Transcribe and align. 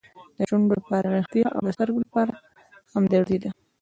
د 0.37 0.39
شونډو 0.49 0.75
لپاره 0.81 1.07
ریښتیا 1.15 1.47
او 1.55 1.61
د 1.65 1.69
سترګو 1.75 1.99
لپاره 2.05 2.31
همدردي 2.93 3.37
ده. 3.43 3.49